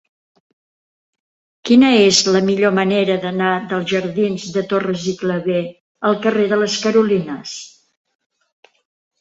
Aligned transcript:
Quina 1.69 1.91
és 2.05 2.21
la 2.37 2.41
millor 2.47 2.73
manera 2.79 3.17
d'anar 3.25 3.51
dels 3.73 3.87
jardins 3.93 4.47
de 4.57 4.63
Torres 4.73 5.05
i 5.13 5.15
Clavé 5.23 5.61
al 6.11 6.19
carrer 6.27 6.49
de 6.55 6.61
les 6.63 6.81
Carolines? 6.89 7.57